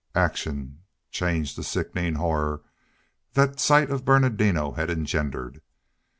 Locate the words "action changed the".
0.15-1.63